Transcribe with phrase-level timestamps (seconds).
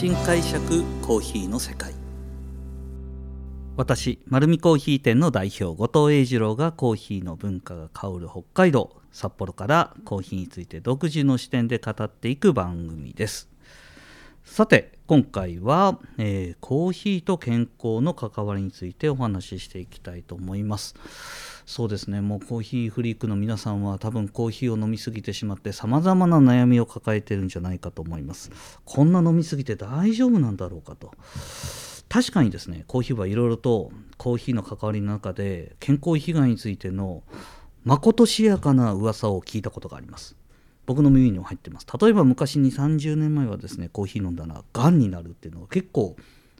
[0.00, 1.92] 新解釈コーヒーの世界。
[3.76, 13.50] 私丸るコーヒー店の代表後藤英二郎がコーヒーの文化が香る北海道札幌からコーヒーについて独自の視点で語っていく番組です。
[14.42, 20.94] さて今回は、えー、コーヒーと健康の関わりについてお話ししていきたいと思います。
[21.70, 22.20] そうですね。
[22.20, 28.50] もうコーヒーフリークの皆さんは多分コーヒーを飲みすぎてしまってさまざまな悩みを抱えてるんじゃないかと思います。
[28.84, 31.12] こんな飲みすぎて大丈夫なんだろうかと。
[32.08, 37.22] 確かにですねコーヒーはいろいろとコーヒーの関わりの中で健康被害についての
[37.84, 40.34] まことしやかな噂を聞いたことがあります。
[40.86, 41.86] 僕の耳にも入ってます。
[42.00, 46.16] 例えば昔に30年前はですねコーヒー飲んだらがんになるっていうのが結構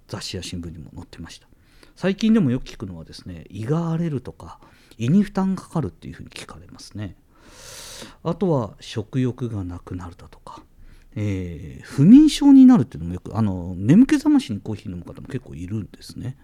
[0.06, 1.48] 雑誌や新聞にも載ってました。
[1.96, 4.60] 最近でもよく聞くのはですね胃が荒れるとか
[5.00, 7.16] 胃に負担がかかるっていうふうに聞かれますね。
[8.22, 10.62] あとは食欲がなくなるだとか。
[11.16, 16.36] えー、不眠症になるっていうのもよくあの眠気覚ましにコーヒー飲む方も結構いるんですね。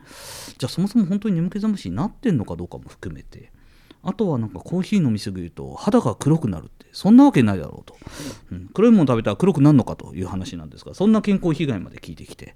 [0.58, 3.52] じゃあそもそも本当に眠気覚ましになってんのかどうかも含めて。
[4.02, 7.96] あとはなんかコーヒー飲みすぎると肌が黒くなるってそんなわけないだろうと、
[8.52, 12.54] うん、黒いもの食べたら黒くなるのかという話なんですがそんな健康被害まで聞いてきて。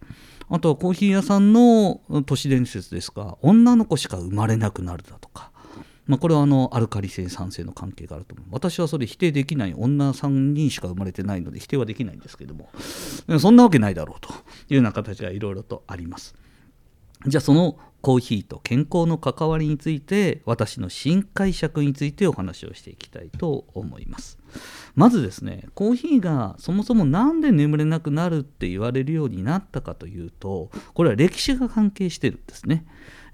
[0.52, 5.52] あとはコーヒー屋さんの都市伝説ですが女の子しか生まれなくなるだとか。
[6.10, 8.46] まあ、これはあのアルカリ性酸性の関係があると思う。
[8.50, 9.74] 私はそれ否定できない。
[9.76, 12.68] 女3人しか生まれてないので否定はできないんですけども
[13.38, 14.34] そんなわけないだろうとい
[14.70, 16.34] うような形がいろいろとあります。
[17.28, 24.38] じゃあそのコーヒーと健康の関わりについて私の新解釈についてお話をしていきたいと思います。
[24.94, 32.84] まずですねコーヒーがそもそも何で眠れなくなるって言われるようになったかというとこれは歴史が関係してるんですね。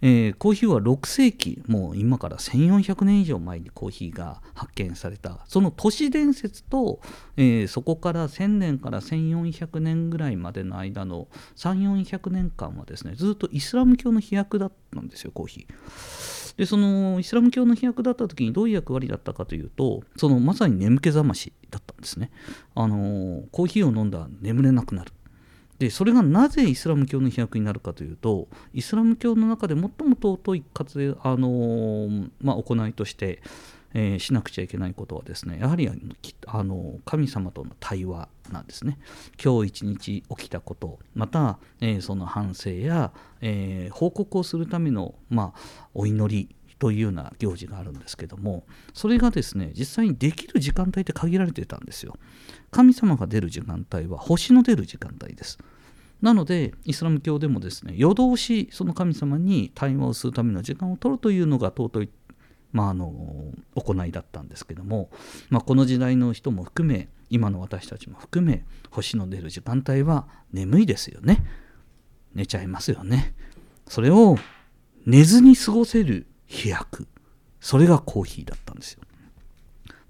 [0.03, 5.41] えー、コーヒーは6世紀もう今から1400年以上前にコーヒーが発見された。
[5.47, 7.00] その都市伝説と、
[7.37, 16.56] えー、そこから1000年から1400年ぐらいまでの間の3400年間はですねずっとイスラム教の飛躍だったんですよコーヒー。
[16.56, 22.31] でそのイスラム教の飛躍だった時にどういう役割だったかというとそのまさに眠気覚ましだったんですね。
[22.75, 25.12] あの、コーヒーを飲んだら眠れなくなる
[25.78, 33.42] でそれがなぜイスラム教の飛躍になるかというとイスラム教の中で最も尊い活あの、まあ、行いとして、
[33.98, 35.88] えー、しなくちゃいけないことはですねやはり
[36.46, 38.98] あの神様との対話なんですね。
[39.42, 52.18] 今日一日起きたことまた、えー、その反省や、え報告をするための、まあ、お祈りというような行事があるんですけどもそれがですね実際にできる時間帯って限られてたんですよ。
[52.70, 55.58] 神様が出る時間帯は星の出る時間帯です。
[56.20, 62.10] なのでイスラム教でもですね夜通しその神様に対話をするための時間を取るというのが尊い、
[62.76, 63.10] まあ、あの
[63.75, 65.09] 行いだったんですけども、
[65.48, 71.42] まあ、この時代の人も含め今の私たちも含め星の出る時間帯は眠いですよね。
[72.34, 73.34] 寝ちゃいますよね。
[73.88, 74.37] それを
[75.06, 77.09] 寝ずに過ごせる飛躍。
[77.60, 79.03] それがコーヒーだったんですよ。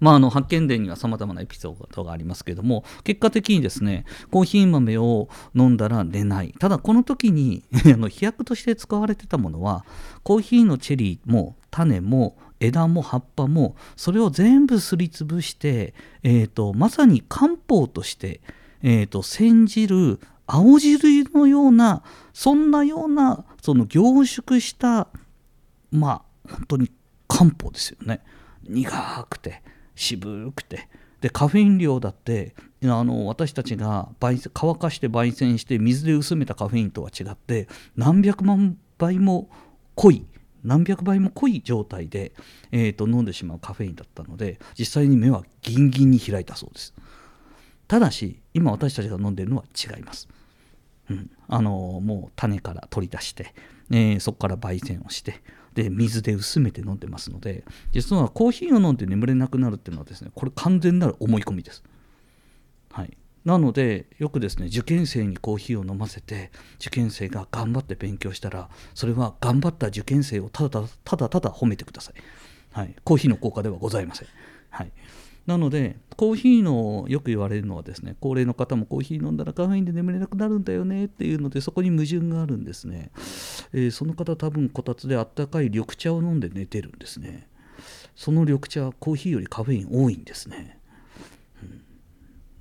[0.01, 6.53] まあ、あの発見伝にはさまざまなエピソードがありますけれども結果的にですねコーヒー豆を飲んだら寝ない。
[6.59, 7.63] ただこの時に
[7.93, 9.85] あの飛躍として使われてたものは
[10.23, 18.41] コーヒーのチェリーも種も枝も葉っぱもそれを全部すりつぶして、えーと、まさに漢方として、
[18.83, 22.03] えーと煎じる青汁のような
[22.33, 25.09] そんなようなその凝縮した
[25.91, 26.89] まあ本当に
[27.27, 28.21] 漢方ですよね。
[28.63, 29.61] 苦くて
[29.95, 30.87] 渋くて。
[31.21, 32.53] でカフェイン量だって
[32.83, 34.09] あの私たちが
[34.53, 39.49] 乾かして焙煎して水で薄めたカフェインとは違って何百万倍も
[39.95, 40.25] 濃い
[40.67, 42.33] 何百倍も濃い状態で、
[42.71, 46.93] えーと、飲んでしまうカフェインだったので実際に目はギンギンに開いたそうです。
[47.87, 50.27] ただし今私たちが飲んでるのは違います、
[51.09, 51.71] うん、あの
[52.03, 53.53] もう種から取り出して、
[53.89, 55.41] えー、そこから焙煎をして
[55.73, 61.83] で水で薄めて飲んでますので実はコーヒーを飲んで眠れなくなるっていうのはですねこれ完全なる思い込みです。
[62.91, 63.15] はい、
[63.47, 66.51] なのでよくですね受験生にコーヒーを飲ませて
[66.81, 72.15] 受験生が頑張って勉強したらそれは頑張った受験生をただただただ褒めてください。
[72.73, 74.27] はい、コーヒーの効果ではございません。
[74.69, 74.91] はい
[75.45, 83.11] なので、コーヒーのよく言われるのはですね、高齢の方もコーヒー飲んだらカフェインで眠れなくなるんだよねっていうので、そこに矛盾があるんですね。
[83.71, 87.47] えー、その方多分こたつであったかい緑茶を飲んで寝てるんですね。
[88.13, 90.76] その緑茶はコーヒーよりカフェイン多いんですね。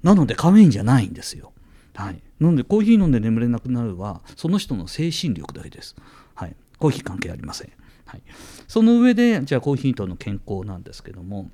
[0.07, 1.53] なのでカフェインじゃないんですよ。
[1.97, 2.23] はい。
[2.39, 5.97] なのでコーヒー飲んで眠れなくなるは、その人の精神力だけです。
[6.37, 6.55] はい。
[6.79, 7.73] コーヒー関係ありません。
[8.05, 8.23] はい。
[8.69, 11.51] その上で、じゃあコーヒーとの健康なんですけども、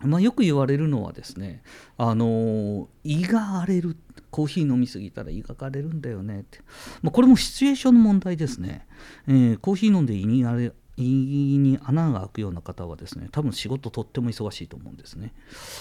[0.00, 1.62] まあ、よく言われるのはですね
[1.96, 3.96] あの胃が荒れる
[4.30, 6.60] コーヒー飲みすぎたら胃がかれるんだよねって、
[7.00, 8.86] まあ、これもシチュエーションの問題ですね、
[9.26, 15.34] えー、コーヒー飲んで胃にあれ胃に穴が開くような方はですね多分仕事とっても忙しいと思うんですね。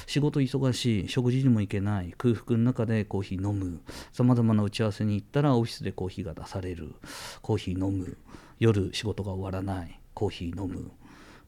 [0.08, 3.82] 仕事忙しい食事にも行けない空腹の中でコーヒー飲む
[4.12, 6.94] さまざまな打ち合わせに行ったらオフィスでコーヒーが出される
[7.42, 8.18] コーヒー飲む
[8.60, 10.92] 夜仕事が終わらないコーヒー飲む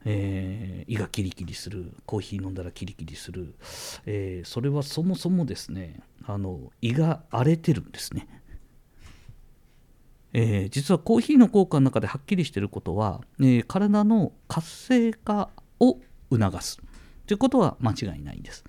[0.06, 3.56] えー、胃がキリキリするコーヒー飲んだらキリキリする、
[4.06, 8.28] えー、それはそもそもですねあの胃が荒れてるんですね。
[10.38, 15.50] えー、実はコーヒーの効果の中ではっきりしていることは、えー、体の活性化
[15.80, 15.98] を
[16.30, 16.78] 促す
[17.26, 18.66] ということは間違いないんです。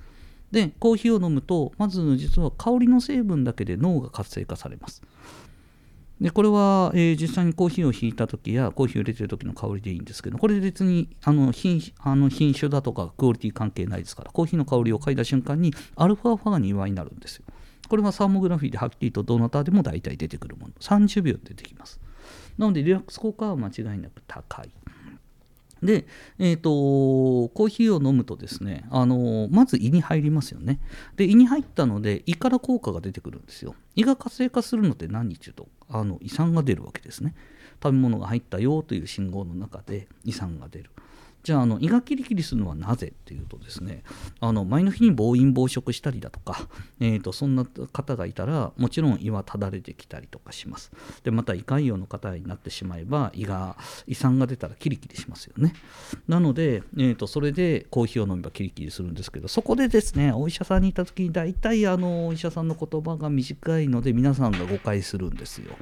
[0.53, 5.03] でコーヒーを飲むとまず実は香りの成分だけで脳が活性化されます。
[6.21, 17.45] でこれは、えー、実際にコーヒーをひいた時やコーヒーを入れてる時の香りでいいんですけどこれ別にあの品あの品種だとかクオリティ関係ないですからコーヒーの香りを嗅いだ瞬間にアルファファが2倍になるんですよ。
[17.89, 22.01] これはサーモグラフィーではっきりとどなたでも大体出てくるもの30秒出てきます
[22.59, 24.71] なのでリラックス効果は間違いなく高い
[25.83, 26.07] で、
[26.39, 26.71] えーと、
[27.55, 30.81] コーヒーを飲むとですね、あのまず胃に入りますよね。
[31.17, 33.75] で、胃に入ったので、胃から効果が出てくるんですよ。
[33.95, 37.35] 胃が活性化するのって何日とあの胃酸が出るわけですね。
[37.83, 40.91] 食べ物が入ったよという信号の中で胃酸が出る。
[41.47, 44.03] じゃああの胃がキリキリするのはなぜっていうとですね
[44.41, 46.67] あの前の日に暴飲暴食したりだとか、
[46.99, 50.91] えーと、そんな方がいたらもちろん胃はただれてきたりとかします。
[51.23, 53.77] でまた胃潰瘍の方になってしまえば胃が
[54.09, 55.73] 胃酸が出たらキリキリしますよね。
[56.27, 65.77] なので、えーと、それでコーヒーを飲めばキリキリするんですけどそこでですねお医者さんにいた時に大体あのお医者さんの言葉が短いので皆さんが誤解するんですよ。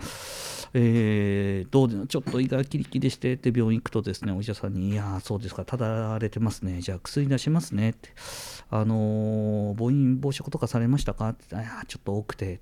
[0.77, 8.11] えー、どうちょっと胃がキリキリしてって病院行くとですねお医者さんに「いやそうですかただれてますねじゃあ薬出しますね」って
[8.71, 12.61] 「あのー、母飲暴食とかされましたか?」って「あちょっと多くて」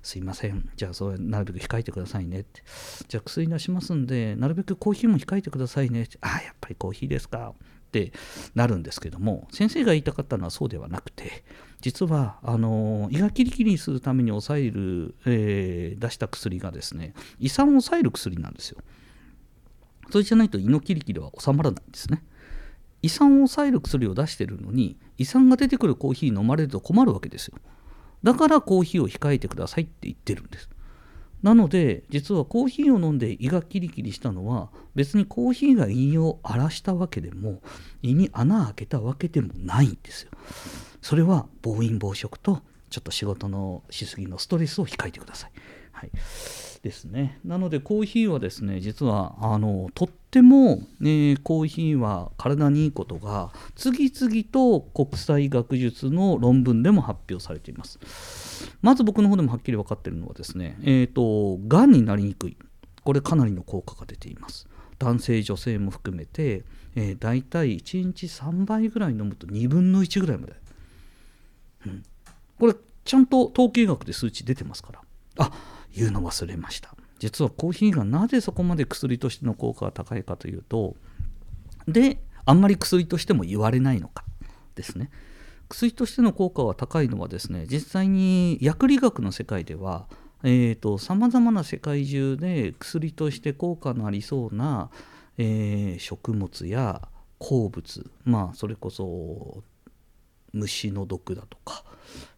[0.00, 0.70] すいません。
[0.76, 2.62] じゃあ、それなるべく控えてくださいねって。
[3.08, 6.18] じゃあ、薬出しますんで、なるべくコーヒーも控えてくださいねって。
[6.20, 7.52] ああ、やっぱりコーヒーですか。
[7.52, 8.12] って
[8.54, 11.42] なるんですけども、先生が言いたかったのはそうではなくて、
[11.82, 18.78] 実はあの胃がキリキリするために抑える、えー、出した薬がですね胃酸を抑える薬なんですよ
[20.10, 22.22] それじゃないと胃のキリキリは収まらないんですね。
[23.02, 27.58] 胃酸を抑える薬を出してるのに胃酸が出てくるコーヒー飲まれると困るわけですよ。
[28.22, 30.70] だからコーヒーを控えてくださいって言ってるんです。
[31.42, 37.60] なので実はコーヒーを飲んで胃がキリキリしたのは別にコーヒーが胃を荒らしたわけでも
[38.02, 40.30] 胃に穴開けたわけでもないんですよ。
[41.00, 45.50] それは暴飲暴食とちょっと仕事のしすぎのストレスを控えてください。
[45.92, 46.10] はい、
[46.82, 47.38] ですね。
[47.44, 57.98] なのでコーヒーはですね実はあのとっても、ね、コーヒーは体にいいことが次々と国際学術の論文でも発表されています。
[58.82, 62.56] まず僕の方でもはっきり分かっているのはですね、えーと、がんになりにくい
[63.04, 64.66] これかなりの効果が出ています。
[64.98, 70.54] 男性女性も含めて、えー、大体1日3倍ぐらい飲むと2分の1ぐらいまで
[71.86, 72.02] うん、
[72.58, 72.74] これ
[73.04, 75.00] ちゃんと統計学で数値出てますから
[75.38, 75.50] あ
[75.94, 76.94] 言うの忘れました。
[77.18, 80.96] 実はコーヒーがなぜそこまで薬としての効果が高いかというと
[81.86, 84.24] であんまり薬としても言われないのか
[84.74, 85.10] ですね。
[85.68, 90.06] 薬としての効果は高いのはですね実際に薬理学の世界では
[90.98, 94.90] さまざまな世界中で薬として効果のありそうな、
[95.38, 97.00] えー、食物や
[97.38, 99.62] 鉱物まあそれこそ
[100.52, 101.84] 虫の毒だとか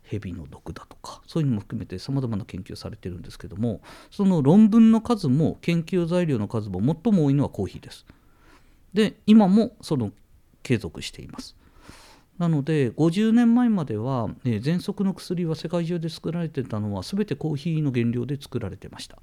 [0.05, 3.81] 蛇の毒だとかそういうのも含めてさまざまな研究されてるんですけども
[4.11, 8.07] その論文の数も研究材料の数も最も多いのはコーヒーです。
[8.93, 10.13] で今もその
[10.63, 11.57] 継続しています。
[12.39, 19.19] なので50年前までは、ね、喘息の薬は世界中で作られてたのは全てコーヒーの原料で作られてました。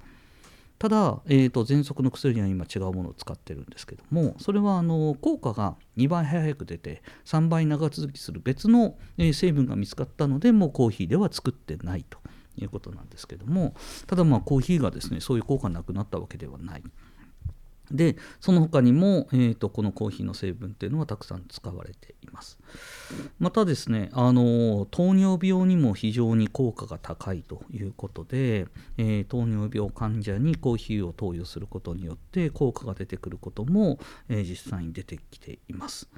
[0.82, 12.18] ただ、えーと、喘息の薬には今違うものを使ってるんですけどもそれはあの効果が2倍早く出て3倍長続きする別の、え、成分が見つかったのでもうコーヒーでは作ってないと
[12.56, 13.76] いうことなんですけども
[14.08, 16.82] ただまあコーヒーがですねそういう効果なくなったわけではない。
[17.90, 22.58] でその他にも、えーと、このコーヒーの成分っていうのはたくさん使われています。
[23.38, 33.98] またですねあの糖尿病にも非常に効果が高いということで、えー、糖尿病患者にコーヒーを投与することによって効果が出てくることも、
[34.28, 36.08] えー、実際に出てきています。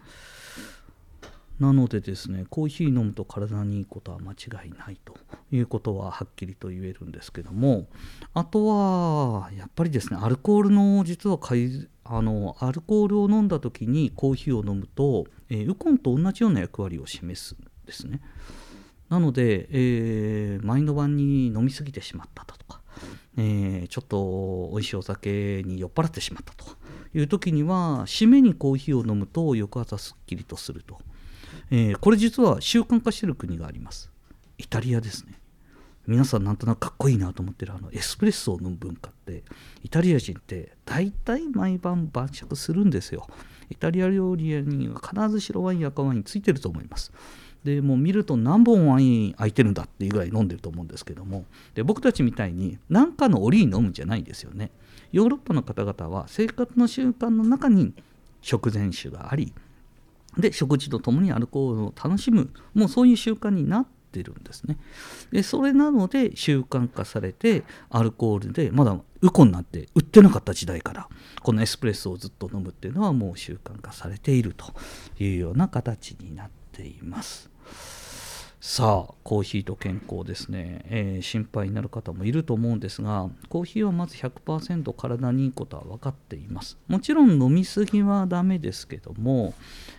[1.61, 5.14] なのでですねコーヒー飲むと体にいいことは間違いないと
[5.52, 7.87] いうことははっきりと言えるんですけども
[8.32, 11.38] あとはやっぱりですねアルコールの実は
[12.04, 18.20] あのアルコールを飲んだ時にコーヒーを飲むと、えー、ウコンと同じような役割を示すんですね。
[19.08, 22.80] なので、えー、前の晩に飲みすぎてしまったとか、
[23.37, 26.64] えー、ちょっと美味しいお酒に酔っ払ってしまったと
[27.14, 30.99] いう時には締めにコーヒーを飲むと翌朝すっきりとすると、
[31.71, 34.11] えー、これ実は習慣化してる国があります。
[34.59, 35.38] イタリアですね。
[36.06, 39.42] 皆さんなんとなくかっこいいなと思ってるあのエスプレッソを飲む文化って
[39.83, 43.26] イタリア人って大体毎晩晩酌するんですよ。
[43.71, 47.11] イタリア料理屋には必ず白ワイン赤ワインついてると思います。
[47.64, 51.47] でもう見ると何本ワイン空いてるんだっていうぐらい飲んでると思うんですけども。
[51.75, 54.71] で僕たちみたいに何かの折に飲むんじゃないんですよね。
[55.12, 57.94] ヨーロッパの方々は生活の習慣の中に
[58.42, 59.54] 食前酒があり
[60.38, 64.78] で食事とともにアルコールを楽しむもうそういう習慣になってるんですね。
[65.32, 71.08] でそれなので習慣化されてアルコールでまだウコになって売ってなかった時代から
[71.42, 74.74] このエスプレッソをずっと飲むっていうのはもう習慣化されていると
[75.18, 77.50] いうような形になっています。
[78.66, 86.78] さあコーヒーと健康ですね、えー、心配になる方もいると思うんですがコーヒーはまず100%体にいいことは分かっています。
[86.88, 89.52] もちろん飲みすぎはダメですけども、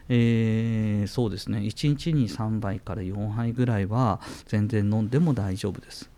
[0.09, 1.59] えー、そうですね。
[1.59, 6.09] 1日に3杯から4杯ぐらいは全然飲んでも大丈夫です。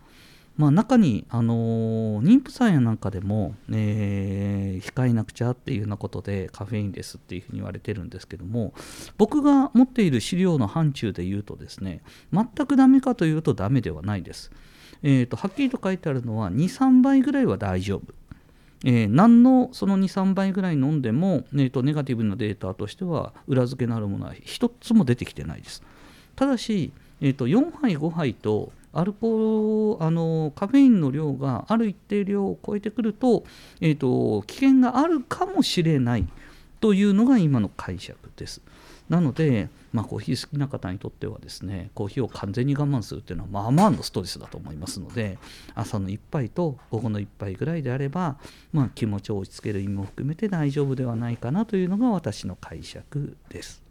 [0.58, 8.74] まあ、中に、あのー、妊婦さんやなんかでも、えー、控えなくちゃっていうようなことでカフェインですっていうふうに言われてるんですけども
[9.16, 14.50] 僕が持っている資料の範疇で言うとですね全くダメかというとダメではないです。
[15.04, 18.12] えーと、はっきりと書いてあるのは23倍ぐらいは大丈夫。
[18.84, 25.84] えー、何のその23倍ぐらい飲んでも、えーと、ネガティブなデータとしては裏付けのあるものは一つも出てきてないです。
[26.34, 33.44] ただし、えーと4杯5杯とアルコールあのカフェインの量がある一定量を超えてくると,、
[33.80, 36.26] えーと、危険があるかもしれない
[36.80, 38.60] というのが今の解釈です。
[39.08, 45.38] なので、まあ、コーヒー好きな方にとってはですねコーヒーを完全に我慢するっていうのはまあまあのストレスだと思いますので
[45.74, 48.36] 朝の1杯と午後の1杯ぐらいであれば、
[48.70, 53.82] まあ、気持ちを落ち着ける意味も含めて大丈夫ではないかなというのが私の解釈です。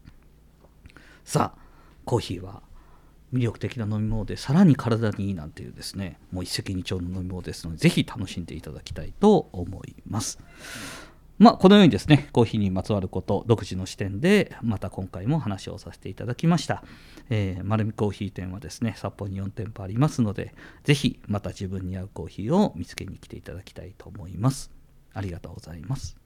[1.26, 1.60] さあ
[2.06, 2.62] コーヒーは
[3.34, 10.40] 魅力的な飲み物でさらに体にいいなんていうですねもう一石二鳥の飲み物ですのでぜひ楽しんでいただきたいと思います。
[11.40, 16.84] まあ、このようにですねコーヒーにまつわること独自の視点でまた今回も話をさせていただきました、
[17.30, 24.72] えー、丸見コーヒー店はですね札幌に4店舗ありますのでぜひまた自分に合うコーヒーを見つけに来ていただきたいと思います。
[25.14, 26.18] ありがとうございます。